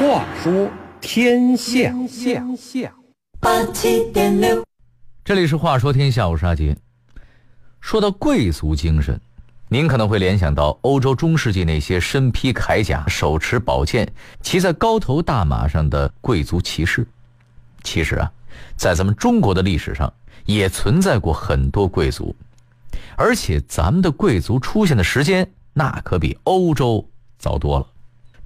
[0.00, 0.66] 话说
[1.02, 1.94] 天下，
[3.38, 4.64] 八七点六，
[5.22, 6.74] 这里是《话说天下》，我是阿杰。
[7.82, 9.20] 说到贵族精神，
[9.68, 14.10] 您可能会联想到欧洲中世纪那些身披铠甲、手持宝剑、
[14.40, 17.06] 骑在高头大马上的贵族骑士。
[17.82, 18.32] 其实啊，
[18.76, 20.10] 在咱们中国的历史上，
[20.46, 22.34] 也存在过很多贵族，
[23.18, 27.06] 而且咱们的贵族出现的时间，那可比欧洲
[27.38, 27.86] 早多了。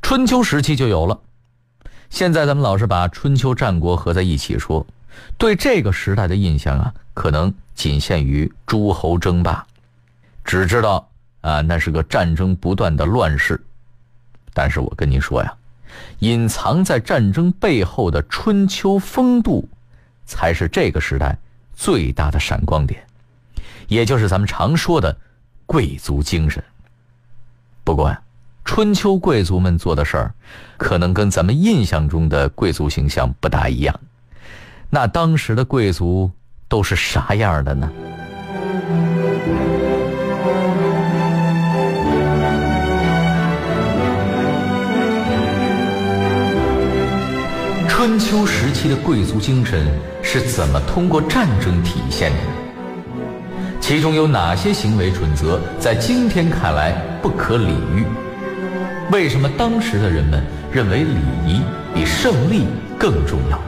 [0.02, 1.20] 春秋时期就有了。
[2.14, 4.86] 现在咱们老是把春秋战国合在一起说，
[5.36, 9.66] 对这个时代的印象啊，可能仅限于诸侯争霸，
[10.44, 11.08] 只知道
[11.40, 13.60] 啊那是个战争不断的乱世。
[14.52, 15.52] 但是我跟您说呀，
[16.20, 19.68] 隐藏在战争背后的春秋风度，
[20.24, 21.36] 才是这个时代
[21.74, 23.04] 最大的闪光点，
[23.88, 25.16] 也就是咱们常说的
[25.66, 26.62] 贵族精神。
[27.82, 28.20] 不过呀。
[28.64, 30.34] 春秋贵族们做的事儿，
[30.78, 33.94] 可能跟咱们印象中的贵族形象不大一样。
[34.88, 36.30] 那当时的贵族
[36.66, 37.88] 都是啥样的呢？
[47.86, 49.86] 春秋时期的贵族精神
[50.22, 52.38] 是怎么通过战争体现的？
[53.80, 58.04] 其中有哪些行为准则在今天看来不可理喻？
[59.10, 61.60] 为什么当时的人们认为礼仪
[61.94, 62.66] 比胜利
[62.98, 63.60] 更重要？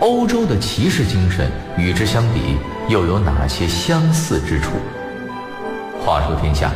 [0.00, 4.72] 欧洲的骑士精神与之相比又有哪些相似之处？
[6.04, 6.70] 话说天下，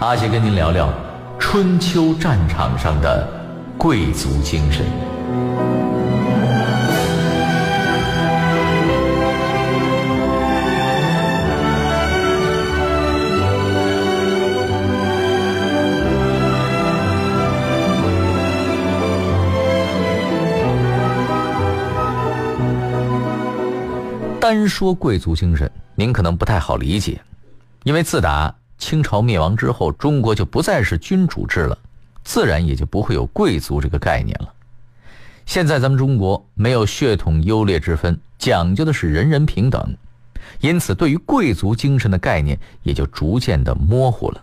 [0.00, 0.92] 阿杰跟您聊聊
[1.38, 3.28] 春秋战场上的
[3.78, 4.84] 贵族精神。
[24.48, 27.20] 单说贵族精神，您可能不太好理解，
[27.82, 31.76] 因为自打清朝灭亡之后，中国就不再是君主制了，
[32.22, 34.54] 自然也就不会有贵族这个概念了。
[35.46, 39.96] 现在咱们中国没有血统优劣之分，讲究的是人人平等，
[40.60, 44.40] 因此对于贵族精神的概念也就逐渐的模糊了。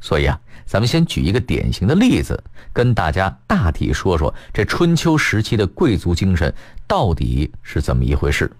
[0.00, 2.42] 所以啊，咱们先举一个典型的例子，
[2.72, 6.52] 跟大家大体说说这春秋时期的贵族精神
[6.88, 8.50] 到底是怎么一回事。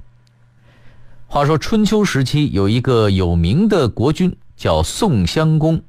[1.31, 5.83] 话说春秋时期有一个有名的国君叫宋襄公，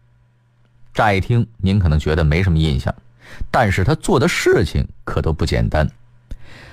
[0.94, 2.94] 乍一听您可能觉得没什么印象，
[3.50, 5.90] 但是他做的事情可都不简单。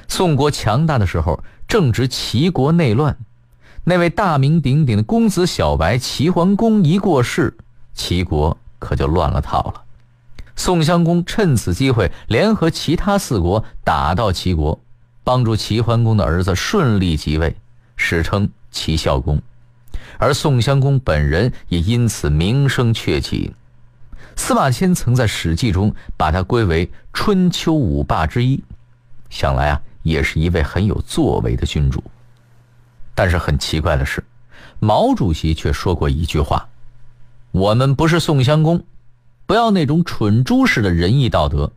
[0.09, 3.17] 宋国强大的时候，正值齐国内乱，
[3.85, 7.57] 那位大名鼎鼎的公子小白齐桓公一过世，
[7.95, 9.85] 齐国可就乱了套了。
[10.57, 14.81] 宋襄公趁此机会，联合其他四国打到齐国，
[15.23, 17.55] 帮助齐桓公的儿子顺利即位。
[17.99, 19.41] 史称齐孝公，
[20.19, 23.55] 而宋襄公本人也因此名声鹊起。
[24.37, 28.63] 司马迁曾在《史记》中把他归为春秋五霸之一，
[29.31, 32.05] 想来啊，也是一位很有作为的君主。
[33.15, 34.23] 但是很奇怪的是，
[34.79, 36.69] 毛主席却说过一句话
[37.51, 38.85] ：“我们不是宋襄公，
[39.47, 41.73] 不要那种蠢猪式的仁义道德。”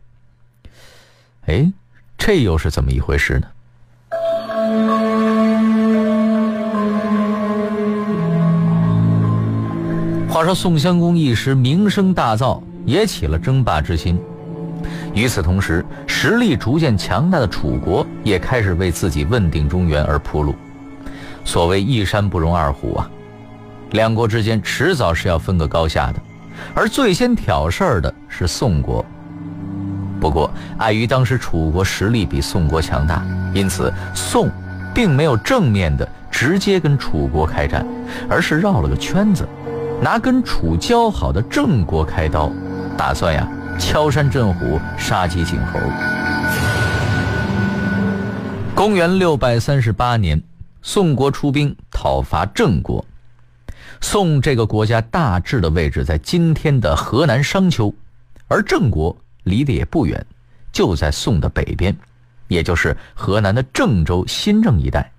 [1.48, 1.72] 哎，
[2.18, 3.48] 这又是怎么一回事呢？
[10.30, 14.16] 话说宋襄公一时名声大噪，也起了争霸之心。
[15.12, 20.54] 与此同时，实力逐渐强大的楚国也开始为自己问鼎中原而铺路。
[21.44, 23.10] 所谓一山不容二虎啊，
[23.90, 26.22] 两国之间迟早是要分个高下的。
[26.76, 29.04] 而最先挑事儿的是宋国。
[30.20, 30.48] 不过，
[30.78, 33.20] 碍于当时楚国实力比宋国强大，
[33.52, 34.48] 因此宋
[34.94, 37.84] 并没有正面的直接跟楚国开战，
[38.28, 39.44] 而是绕了个圈子。
[40.02, 42.50] 拿跟楚交好的郑国开刀，
[42.96, 43.46] 打算呀
[43.78, 45.78] 敲山震虎，杀鸡儆猴。
[48.74, 50.42] 公元六百三十八年，
[50.80, 53.04] 宋国出兵讨伐郑国。
[54.00, 57.92] 宋这个国家大致的位置在今天的河南商丘，
[58.48, 60.24] 而郑国离得也不远，
[60.72, 61.94] 就在宋的北边，
[62.48, 65.12] 也就是河南的郑州、新郑一带。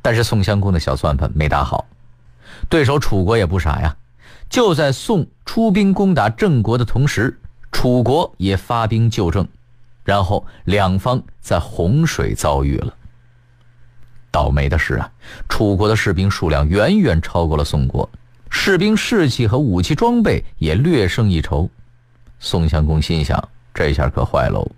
[0.00, 1.84] 但是宋襄公的小算盘没打好，
[2.68, 3.96] 对手楚国也不傻呀。
[4.52, 7.40] 就在宋出兵攻打郑国的同时，
[7.72, 9.48] 楚国也发兵救郑，
[10.04, 12.94] 然后两方在洪水遭遇了。
[14.30, 15.10] 倒霉的是啊，
[15.48, 18.06] 楚国的士兵数量远远超过了宋国，
[18.50, 21.66] 士兵士气和武器装备也略胜一筹。
[22.38, 24.70] 宋襄公心想：这下可坏喽！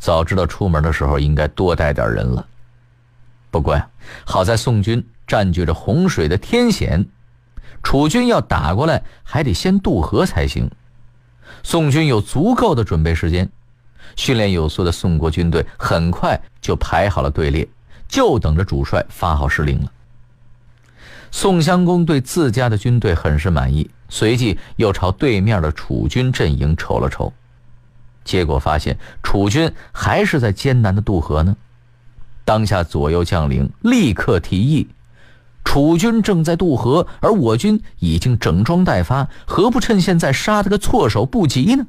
[0.00, 2.44] 早知道出门的时候应该多带点人了。
[3.48, 3.88] 不过呀，
[4.26, 7.06] 好在宋军占据着洪水的天险，
[7.82, 10.70] 楚军要打过来还得先渡河才行。
[11.62, 13.50] 宋军有足够的准备时间，
[14.16, 17.68] 训练有素的宋国军队很快就排好了队列，
[18.08, 19.92] 就等着主帅发号施令了。
[21.30, 27.32] 宋襄公对自家的军队很是满意，随即又朝对面的楚军阵营瞅了瞅，
[28.24, 31.56] 结果发现楚军还是在艰难的渡河呢。
[32.44, 34.88] 当下左右将领立刻提议：
[35.64, 41.86] 楚军正在渡河，而我军已经整装待发，何不趁现在杀他个措手不及呢？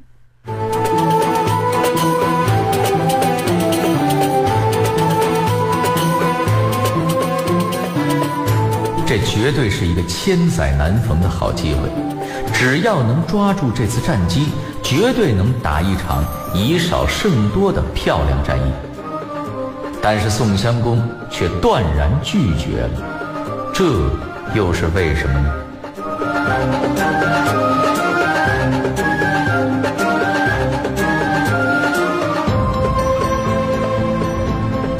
[9.04, 11.80] 这绝对是一个千载难逢的好机会，
[12.50, 14.46] 只要能抓住这次战机，
[14.82, 16.24] 绝对能打一场
[16.54, 18.72] 以少胜多的漂亮战役。
[20.00, 23.11] 但是宋襄公却断然拒绝了，
[23.72, 23.84] 这
[24.54, 25.52] 又是为什么呢？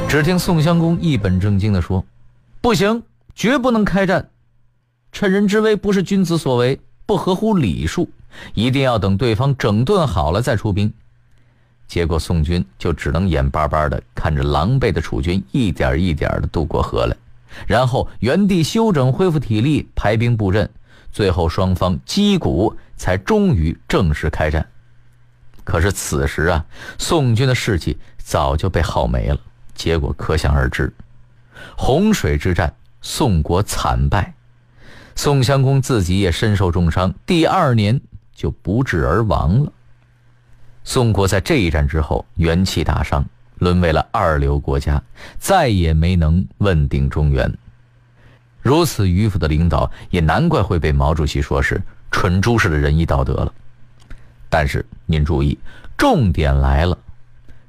[0.09, 2.05] 只听宋襄公一本正经地说
[2.61, 3.03] ：“不行。”
[3.35, 4.29] 绝不能开战，
[5.11, 8.11] 趁人之危不是君子所为，不合乎礼数，
[8.53, 10.93] 一定要等对方整顿好了再出兵。
[11.89, 17.17] 结果宋军就只能眼巴巴的看着狼狈的楚军一点一点的渡过河来，
[17.67, 20.69] 然后原地休整恢复体力，排兵布阵，
[21.11, 24.67] 最后双方击鼓，才终于正式开战。
[25.65, 26.65] 可是此时啊，
[26.99, 29.39] 宋军的士气早就被耗没了，
[29.75, 30.93] 结果可想而知，
[31.77, 32.75] 洪水之战。
[33.05, 34.33] 宋国惨败，
[35.17, 38.01] 宋襄公自己也身受重伤，第二年
[38.33, 39.73] 就不治而亡了。
[40.85, 43.25] 宋国在这一战之后元气大伤，
[43.63, 45.01] 沦为了二流国家，
[45.39, 47.57] 再也没能问鼎中原。
[48.61, 51.81] 如此迂腐的领导，也难怪会被毛主席说是
[52.11, 53.53] 蠢猪式的仁义道德了。
[54.49, 55.57] 但是您注意，
[55.97, 56.99] 重点来了。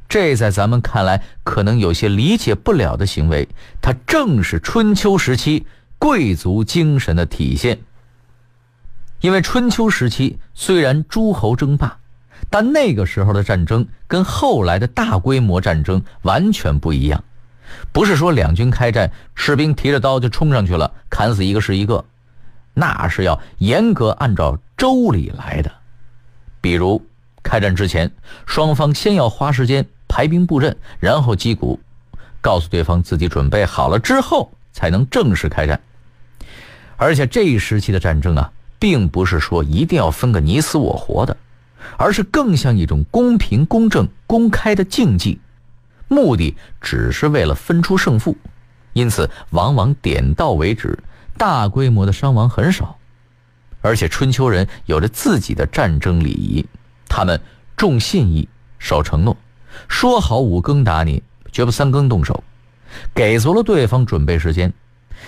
[0.10, 3.48] 这在咱们看来可能有些理解不了的行为，
[3.80, 5.68] 它正是春秋时期
[6.00, 7.80] 贵族精神的体现。
[9.22, 12.00] 因为春秋时期虽然诸侯争霸，
[12.54, 17.24] 但那个时候的战争跟后来的大规模战争完全不一样，
[17.92, 22.06] 不是说两军开战，士兵提着刀就冲上去了，砍死一个是一个，
[22.76, 25.72] 那是要严格按照周礼来的。
[26.62, 27.04] 比如
[27.42, 28.12] 开战之前，
[28.46, 29.84] 双方先要花时间。
[30.08, 31.80] 排兵布阵，然后击鼓，
[32.40, 35.82] 告诉对方自己准备好了之后，才能正式开战。
[36.98, 41.36] 而且这一时期的战争啊，并不是说一定要分个你死我活的，
[41.98, 45.40] 而是更像一种公平、公正、公开的竞技，
[46.08, 48.38] 目的只是为了分出胜负，
[48.94, 50.98] 因此往往点到为止，
[51.38, 52.98] 大规模的伤亡很少。
[53.82, 56.66] 而且春秋人有着自己的战争礼仪，
[57.10, 57.40] 他们
[57.76, 58.48] 重信义，
[58.80, 59.36] 守承诺。
[59.88, 61.22] 说好五更打你，
[61.52, 62.44] 绝不三更动手，
[63.14, 64.72] 给足了对方准备时间。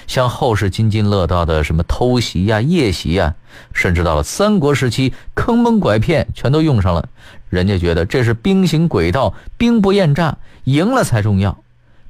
[0.07, 3.35] 像后世津津乐道的什么偷袭呀、夜袭呀，
[3.73, 7.09] 甚至到了三国时期，坑蒙拐骗全都用上了。
[7.49, 11.57] 人家觉得这是兵行诡道、兵不厌诈，赢了才重要。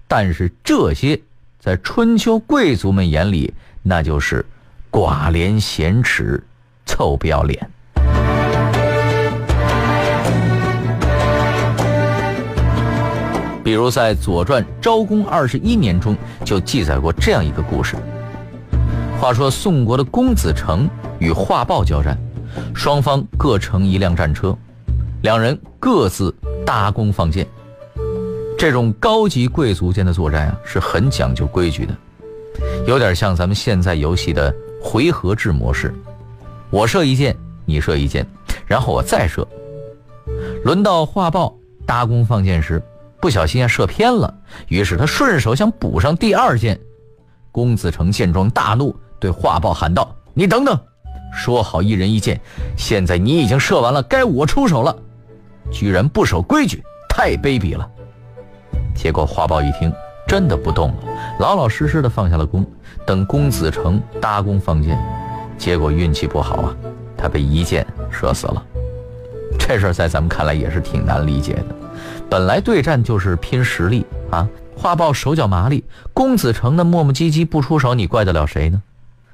[0.07, 1.19] 但是这些
[1.59, 4.45] 在春秋贵族们眼里，那就是
[4.91, 6.43] 寡廉鲜耻、
[6.85, 7.69] 臭不要脸。
[13.65, 17.95] 比如在《左传·昭公二十一年》中就记载过这样一个故事。
[19.19, 22.15] 话说宋国的公子成与华豹交战，
[22.75, 24.55] 双方各乘一辆战车，
[25.23, 26.31] 两人各自
[26.63, 27.47] 搭弓放箭。
[28.55, 31.95] 这种高级贵族间的作战啊，是很讲究规矩的，
[32.85, 35.91] 有点像咱们现在游戏的回合制模式。
[36.69, 38.23] 我射一箭，你射一箭，
[38.67, 39.47] 然后我再射。
[40.63, 41.51] 轮到华豹
[41.83, 42.79] 搭弓放箭时。
[43.25, 44.31] 不小心啊，射偏了。
[44.67, 46.79] 于是他顺手想补上第二箭。
[47.51, 50.79] 公子成见状大怒，对华豹喊道：“你等等，
[51.35, 52.39] 说好一人一箭，
[52.77, 54.95] 现在你已经射完了，该我出手了，
[55.71, 57.89] 居然不守规矩，太卑鄙了。”
[58.95, 59.91] 结果华豹一听，
[60.27, 60.95] 真的不动了，
[61.39, 62.63] 老老实实的放下了弓，
[63.07, 64.95] 等公子成搭弓放箭。
[65.57, 66.75] 结果运气不好啊，
[67.17, 68.63] 他被一箭射死了。
[69.57, 71.75] 这事在咱们看来也是挺难理解的。
[72.29, 78.81] 本来对战就是拼实力啊，画报手脚麻利，公子成的磨磨唧唧不出手，你怪得了谁呢？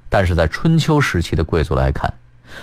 [0.10, 2.14] 但是在春秋时期的贵族来看，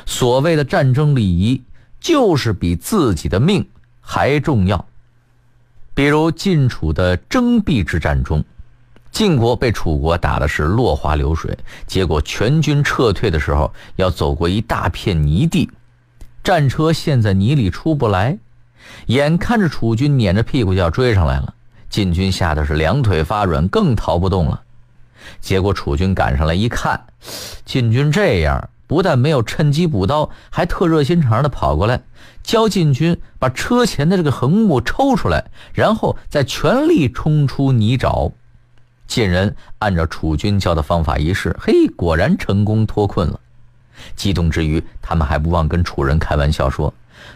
[0.07, 1.63] 所谓的战争礼仪，
[1.99, 3.67] 就是比自己的命
[4.01, 4.85] 还重要。
[5.95, 8.45] 比如晋楚的征壁之战中，
[9.11, 11.57] 晋国被楚国打的是落花流水，
[11.87, 15.69] 结果全军撤退的时候要走过一大片泥地，
[16.45, 18.39] 战车陷在泥里出不来，
[19.07, 21.55] 眼看着楚军撵着屁股就要追上来了，
[21.89, 24.63] 晋军吓得是两腿发软，更逃不动了。
[25.41, 27.01] 结果楚军赶上来一看，
[27.65, 28.71] 晋军这样。
[28.87, 32.01] 不但没有趁机补刀，还特热心肠的跑过来，
[32.43, 38.33] 教晋军把车前的这个横木抽出来，然后再全力冲出泥沼。
[39.07, 43.39] 晋人按照楚军教的方法一试，嘿，果然成功脱困了。
[44.17, 46.95] 激动之余，他们还不忘跟楚人开玩笑说：“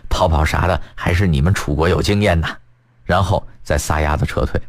[0.09, 2.57] 跑跑啥的，还是你们楚国有经验呐。”
[3.05, 4.61] 然后再撒丫子撤退。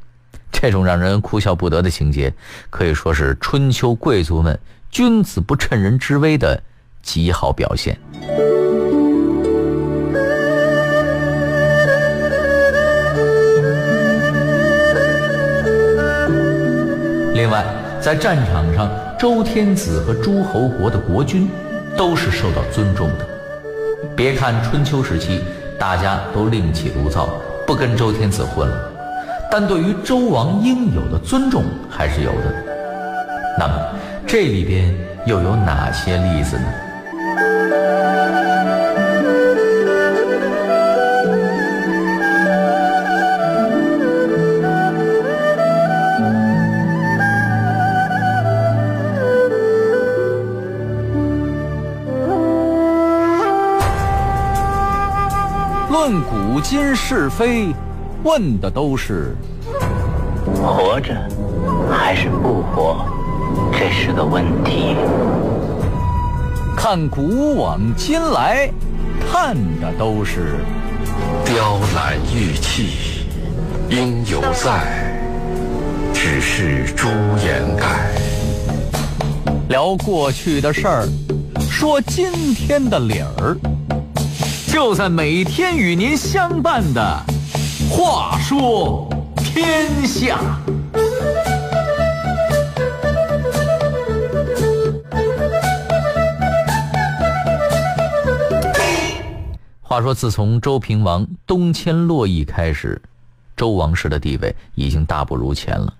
[0.51, 2.33] 这种让人哭笑不得的情节，
[2.69, 6.61] 可以说是春秋贵族们君子不趁人之危的。
[7.03, 7.99] 极好表现。
[17.33, 17.65] 另外，
[17.99, 18.89] 在战场上，
[19.19, 21.49] 周天子和诸侯国的国君
[21.97, 23.32] 都是受到尊重的。
[24.15, 25.41] 别看春秋时期
[25.79, 27.29] 大家都另起炉灶，
[27.65, 28.91] 不跟周天子混了，
[29.49, 32.53] 但对于周王应有的尊重还是有的。
[33.57, 33.73] 那么，
[34.27, 34.93] 这里边
[35.25, 38.02] 又有哪些例子呢？
[56.05, 57.73] 论古今是非，
[58.25, 59.37] 问的都是
[60.53, 61.15] 活着
[61.89, 63.05] 还是不活，
[63.71, 64.97] 这是个问题。
[66.75, 68.69] 看古往今来，
[69.31, 70.57] 看的都是
[71.45, 73.25] 雕栏玉砌，
[73.89, 75.23] 应犹在，
[76.13, 77.07] 只是朱
[77.41, 78.11] 颜改。
[79.69, 81.07] 聊过去的事儿，
[81.61, 83.57] 说今天的理儿。
[84.73, 87.23] 就在每天与您相伴的
[87.91, 90.35] 《话说天下》。
[99.79, 102.99] 话说，自从周平王东迁洛邑开始，
[103.55, 105.93] 周王室的地位已经大不如前了。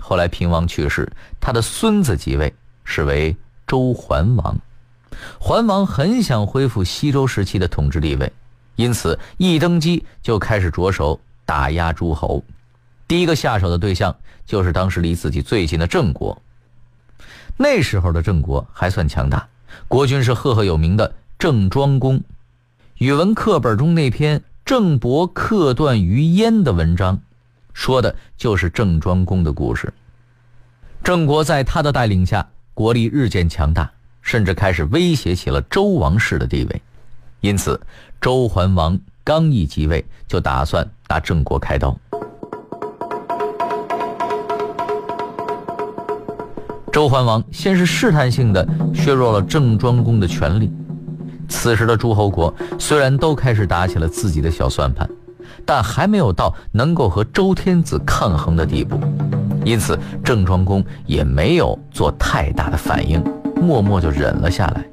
[0.00, 1.08] 后来平王去世，
[1.40, 4.58] 他的孙子即位，是为周桓王。
[5.38, 8.32] 桓王很想恢复西周时期的统治地位，
[8.76, 12.42] 因此一登基就开始着手打压诸侯。
[13.08, 14.16] 第一个下手的对象
[14.46, 16.40] 就是当时离自己最近的郑国。
[17.56, 19.46] 那时候的郑国还算强大，
[19.86, 22.22] 国君是赫赫有名的郑庄公。
[22.98, 27.20] 语文课本中那篇《郑伯克段于鄢》的文章，
[27.74, 29.92] 说的就是郑庄公的故事。
[31.04, 33.90] 郑国在他的带领下，国力日渐强大。
[34.22, 36.82] 甚至开始威胁起了周王室的地位，
[37.40, 37.78] 因此
[38.20, 41.94] 周桓王刚一即位，就打算拿郑国开刀。
[46.92, 50.70] 周桓王先是试探性的削弱了郑庄公的权力。
[51.48, 55.08] 此时的诸侯国虽然都开始打起了自己的小算盘，
[55.66, 58.98] 但还没有到能够和周天子抗衡的地步，
[59.64, 63.22] 因此郑庄公也没有做太大的反应。
[63.62, 64.84] 默默就忍了下来。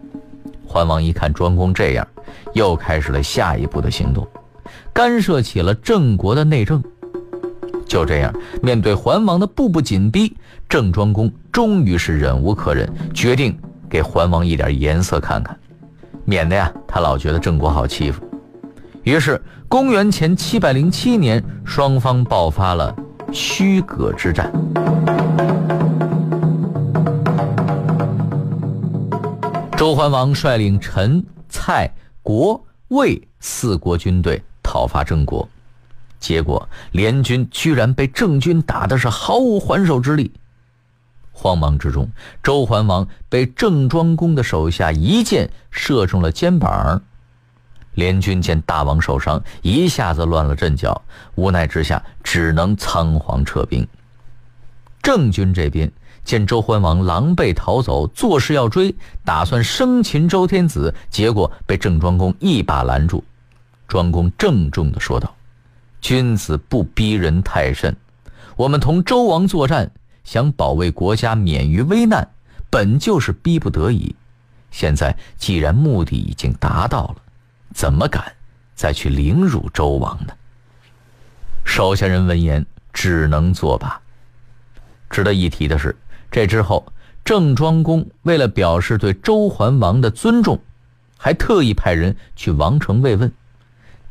[0.66, 2.08] 桓王一看庄公这样，
[2.54, 4.28] 又开始了下一步的行动，
[4.94, 6.82] 干涉起了郑国的内政。
[7.88, 10.38] 就这样，面对桓王的步步紧逼，
[10.70, 13.58] 郑庄公终于是忍无可忍，决定
[13.90, 15.58] 给桓王一点颜色看看，
[16.24, 18.22] 免得呀他老觉得郑国好欺负。
[19.02, 22.96] 于是，公元前七百零七年，双方爆发了
[23.32, 24.52] 虚葛之战。
[29.90, 31.92] 周桓王率领陈、蔡、
[32.22, 35.50] 国、魏四国军队讨伐郑国，
[36.20, 40.32] 结果联军居然被郑军打的是毫无还手之力。
[41.32, 42.08] 慌忙之中，
[42.44, 47.02] 周桓王被郑庄公的手下一箭射中了肩膀。
[47.96, 51.02] 联军见大王受伤，一下子乱了阵脚，
[51.34, 53.88] 无奈之下只能仓皇撤兵。
[55.02, 55.92] 郑军这边。
[56.30, 58.94] 见周桓王狼狈逃走，作势要追，
[59.26, 63.24] 打算生擒周天子，结果被郑庄公一把拦住。
[63.88, 65.36] 庄公郑重地说道
[66.02, 67.98] ：“君子不逼人太甚，
[68.56, 69.90] 我们同周王作战，
[70.24, 72.30] 想保卫国家免于危难，
[72.70, 74.16] 本就是逼不得已。
[74.70, 77.16] 现在既然目的已经达到了，
[77.74, 78.34] 怎么敢
[78.76, 80.34] 再去凌辱周王呢？
[81.66, 84.00] 手下人闻言只能作罢。
[85.10, 85.98] 值得一提的是，
[86.32, 86.86] 这之后
[87.26, 90.60] 郑庄公为了表示对周桓王的尊重，
[91.18, 93.32] 还特意派人去王城慰问。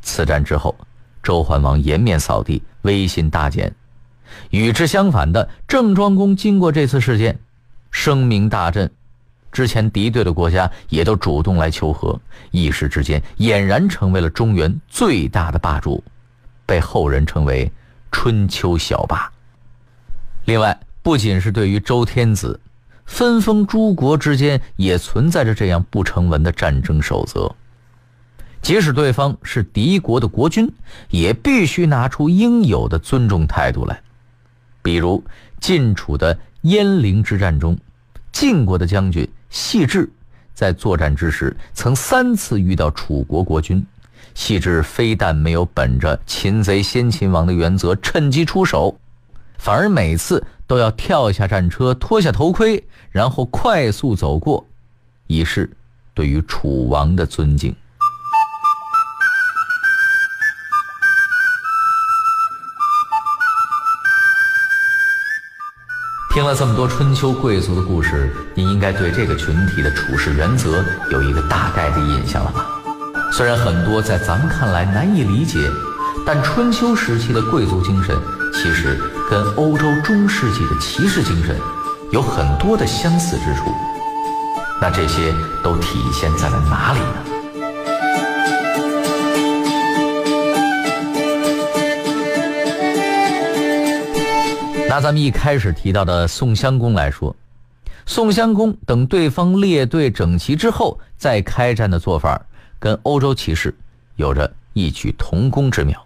[0.01, 0.77] 此战之后，
[1.21, 3.73] 周桓王颜面扫地，威信大减。
[4.51, 7.37] 与之相反的，郑庄公经过这次事件，
[7.91, 8.89] 声名大振。
[9.51, 12.19] 之前敌对的国家也都主动来求和，
[12.51, 16.03] 一时之间俨然成为了中原最大的霸主，
[16.65, 17.69] 被后人称为
[18.11, 19.29] “春秋小霸”。
[20.45, 22.59] 另外，不仅是对于周天子，
[23.03, 27.51] 分封诸国之间也存在着这样不成文的战争守则：
[28.61, 30.71] 即使对方是敌国的国君，
[31.09, 33.99] 也必须拿出应有的尊重态度来。
[34.83, 35.23] 比如
[35.59, 37.75] 晋楚的鄢陵之战中，
[38.31, 39.27] 晋国的将军。
[39.49, 40.07] 细致
[40.53, 43.83] 在作战之时，曾三次遇到楚国国君。
[44.35, 48.95] 细致非但没有本着擒贼先擒王的原则趁机出手，
[49.57, 54.67] 反而每次都要跳下战车，脱下头盔，然后快速走过，
[55.25, 55.67] 以示
[56.13, 57.75] 对于楚王的尊敬。
[66.31, 72.67] 听了这么多春秋贵族的故事，你应该对这个群体的处事原则有一个大概的印象了吧？
[73.31, 75.67] 虽然很多在咱们看来难以理解，
[76.27, 78.15] 但春秋时期的贵族精神
[78.53, 81.55] 其实跟欧洲中世纪的骑士精神
[82.11, 83.71] 有很多的相似之处。
[84.81, 85.31] 那这些
[85.63, 87.13] 都体现在了哪里呢？
[94.87, 97.35] 拿咱们一开始提到的宋襄公来说，
[98.07, 102.41] 宋襄公等对方列队整齐之后再开战的做法，
[102.79, 103.75] 跟欧洲骑士
[104.15, 106.03] 有着异曲同工之妙。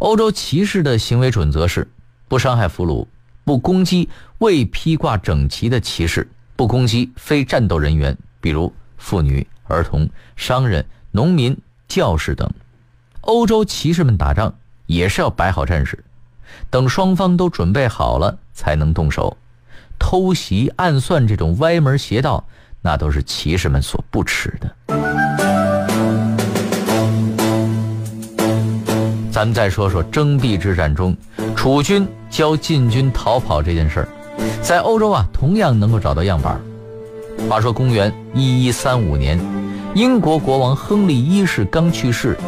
[0.00, 1.88] 欧洲骑士的行为准则是：
[2.28, 3.06] 不伤害俘虏，
[3.44, 12.50] 不攻击未披挂整齐的骑士，不攻击非战斗人员，比如妇女、儿童、商人、农民、教士等。
[13.20, 14.52] 欧洲骑士们打仗
[14.86, 16.02] 也是要摆好阵势。
[16.70, 19.36] 等双方都准备好了，才能动手。
[19.98, 22.44] 偷袭、暗算这种歪门邪道，
[22.82, 24.76] 那都是骑士们所不耻的。
[29.30, 31.14] 咱们再说说征地之战中，
[31.66, 34.08] 楚军教晋军逃跑这件事儿，
[34.62, 36.60] 在欧洲啊，同样能够找到样板。
[37.48, 39.36] 话说公元一一三五年，
[39.92, 42.38] 英国国王亨利一世刚去世。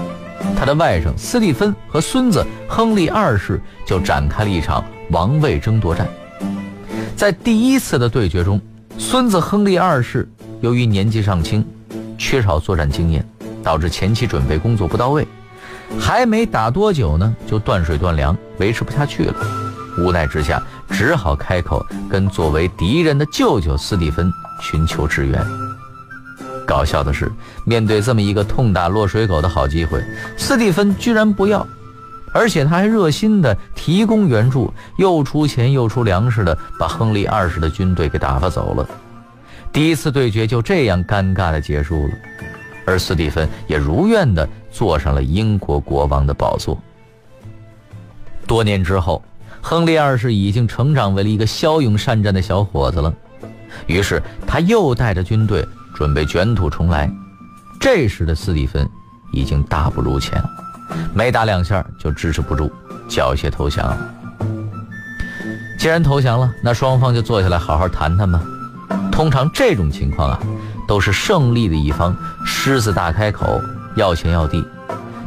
[0.56, 6.06] 他的外甥斯蒂芬和孙子亨利二世就展开了一场王位争夺战。
[7.16, 8.60] 在第一次的对决中，
[8.98, 10.28] 孙子亨利二世
[10.60, 11.66] 由于年纪尚轻，
[12.16, 13.28] 缺少作战经验，
[13.64, 15.26] 导致前期准备工作不到位，
[15.98, 19.34] 还没打多久呢，就断水断粮，维持不下去了。
[19.98, 25.44] 无奈之下，只好开口跟作为敌人的舅舅斯蒂芬寻求支援。
[26.66, 27.30] 搞笑的是，
[27.64, 30.04] 面对这么一个痛打落水狗的好机会，
[30.36, 31.66] 斯蒂芬居然不要，
[32.32, 38.86] 而且他还热心的提供援助，又出钱又出粮食的把亨利二世的军队给打发走了。
[39.72, 42.14] 第一次对决就这样尴尬的结束了，
[42.86, 46.78] 而斯蒂芬也如愿的坐上了英国国王的宝座。
[48.46, 49.22] 多年之后，
[49.60, 53.12] 亨利二世已经成长为了一个骁勇善战的小伙子了，
[53.86, 55.66] 于是他又带着军队。
[55.94, 57.10] 准备卷土重来，
[57.80, 58.88] 这时的斯蒂芬
[59.32, 60.40] 已经大不如前，
[61.12, 62.70] 没打两下就支持不住，
[63.08, 63.98] 缴械投降。
[65.76, 68.40] 既然投降了，那双方就坐下来好好谈谈吧。
[69.10, 70.38] 通常这种情况啊，
[70.86, 73.60] 都是胜利的一方狮子大开口
[73.98, 74.64] 要钱要地。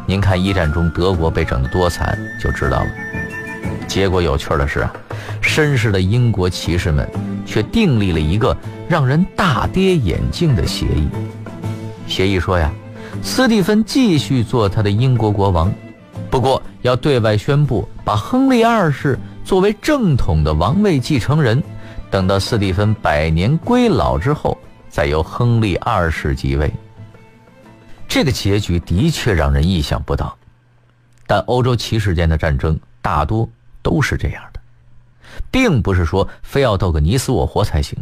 [0.07, 2.87] 您看一战中德国被整得多惨，就知道了。
[3.87, 4.91] 结果有趣的是啊，
[5.43, 7.07] 绅士的英国骑士们
[7.45, 8.57] 却订立了一个。
[8.89, 11.07] 让人大跌眼镜的协议。
[12.07, 12.69] 协议说呀，
[13.23, 15.73] 斯蒂芬继续做他的英国国王，
[16.29, 21.63] 不过要对外宣布把亨利二世作为正统的王位继承人，
[22.09, 24.57] 等到斯蒂芬百年归老之后，
[24.89, 26.69] 再由亨利二世继位。
[28.13, 30.37] 这个结局的确让人意想不到，
[31.25, 33.49] 但欧洲骑士间的战争大多
[33.81, 34.59] 都是这样的，
[35.49, 37.97] 并不是说非要斗个你死我活才行。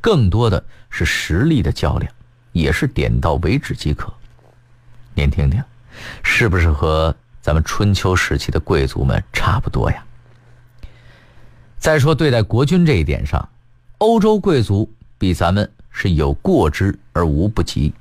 [0.00, 2.12] 更多的是实力的较量，
[2.50, 4.12] 也是点到为止即可。
[5.14, 5.62] 您听听，
[6.24, 10.04] 是不是和咱们春秋时期的贵族们差不多呀？
[11.78, 13.48] 再说对待国君这一点上，
[13.98, 17.94] 欧洲贵族比咱们是有过之而无不及。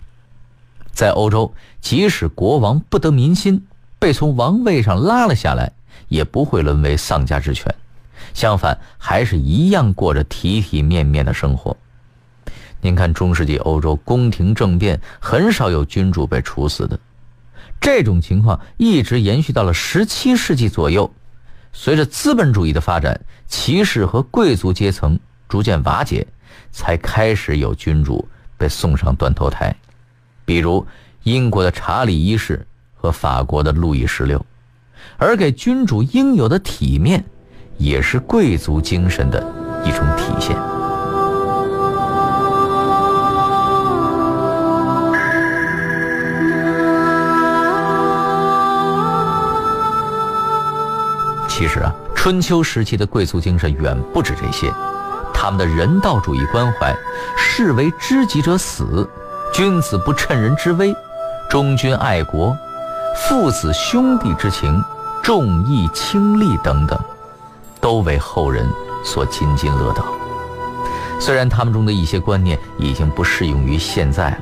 [0.98, 3.68] 在欧洲，即使国王不得民心，
[4.00, 5.72] 被从王位上拉了下来，
[6.08, 7.72] 也不会沦为丧家之犬，
[8.34, 11.78] 相反，还是一样过着体体面面的生活。
[12.82, 17.00] 您看，中世纪欧洲宫廷政变很少有君主被处死的，
[17.80, 21.14] 这种情况一直延续到了十七世纪左右。
[21.74, 26.26] 随着资本主义的发展，骑士和贵族阶层逐渐瓦解，
[26.72, 29.76] 才开始有君主被送上断头台，
[30.48, 30.88] 比如
[31.24, 34.44] 英国的查理一世和法国的路易十六。
[35.18, 37.22] 而给君主应有的体面，
[37.78, 39.44] 也是贵族精神的
[39.84, 40.56] 一种体现。
[51.50, 54.72] 其实啊，春秋时期的贵族精神远不止这些，
[55.34, 56.96] 他们的人道主义关怀，
[57.36, 59.10] 士为知己者死，
[59.54, 60.96] 君子不趁人之危，
[61.50, 62.56] 忠君爱国，
[63.16, 64.84] 父子兄弟之情，
[65.24, 67.00] 重义轻利等等，
[67.82, 68.70] 都为后人
[69.04, 70.06] 所津津乐道。
[71.20, 74.38] 虽然他们中的一些观念已经不适用于现在了，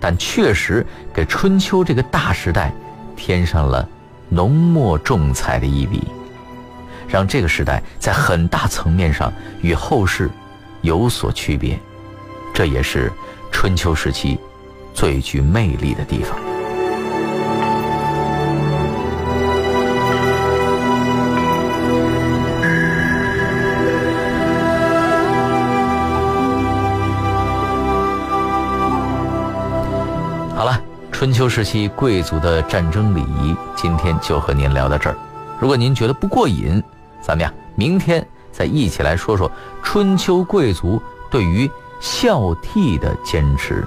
[0.00, 2.72] 但确实给春秋这个大时代
[3.14, 3.86] 添上了
[4.30, 6.08] 浓墨重彩的一笔。
[7.06, 10.30] 让这个时代在很大层面上与后世
[10.80, 11.78] 有所区别，
[12.54, 13.12] 这也是
[13.58, 14.38] 春秋时期
[14.92, 16.38] 最具魅力的地方。
[30.54, 30.78] 好了，
[31.10, 35.16] 春秋时期贵族的战争礼仪，今天就和您聊到这儿。
[35.58, 36.80] 如果您觉得不过瘾，
[37.22, 39.50] 咱们呀，明天再一起来说说
[39.82, 41.68] 春秋贵族对于
[42.00, 43.86] 孝悌的坚持，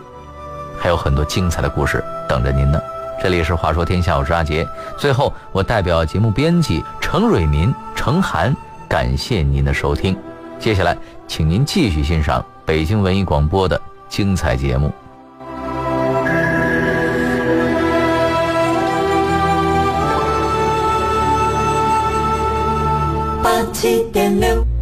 [0.78, 2.80] 还有很多精彩的故事等着您呢。
[3.22, 4.68] 这里是《话说天下》，我是阿杰。
[4.98, 8.56] 最后，我代表节目编辑程蕊民、程涵，
[8.88, 10.18] 感谢您的收听。
[10.58, 14.92] 接下来，请您继续欣赏北京文艺广播的精彩节目。
[23.44, 24.79] 八七点六。